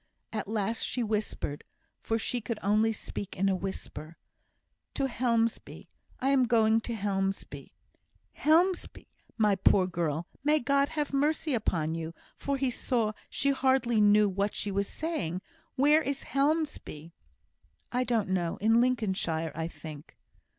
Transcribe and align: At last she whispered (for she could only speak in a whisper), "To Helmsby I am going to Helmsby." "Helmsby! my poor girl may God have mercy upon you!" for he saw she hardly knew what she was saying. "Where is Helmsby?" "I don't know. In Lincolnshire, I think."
At 0.33 0.47
last 0.47 0.81
she 0.81 1.03
whispered 1.03 1.63
(for 2.01 2.17
she 2.17 2.41
could 2.41 2.57
only 2.63 2.91
speak 2.91 3.35
in 3.37 3.47
a 3.49 3.55
whisper), 3.55 4.17
"To 4.95 5.05
Helmsby 5.05 5.89
I 6.19 6.29
am 6.29 6.45
going 6.47 6.81
to 6.81 6.95
Helmsby." 6.95 7.71
"Helmsby! 8.35 9.05
my 9.37 9.53
poor 9.53 9.85
girl 9.85 10.25
may 10.43 10.59
God 10.59 10.89
have 10.89 11.13
mercy 11.13 11.53
upon 11.53 11.93
you!" 11.93 12.15
for 12.35 12.57
he 12.57 12.71
saw 12.71 13.11
she 13.29 13.51
hardly 13.51 14.01
knew 14.01 14.27
what 14.27 14.55
she 14.55 14.71
was 14.71 14.87
saying. 14.87 15.39
"Where 15.75 16.01
is 16.01 16.23
Helmsby?" 16.23 17.11
"I 17.91 18.03
don't 18.03 18.29
know. 18.29 18.57
In 18.57 18.81
Lincolnshire, 18.81 19.51
I 19.53 19.67
think." 19.67 20.17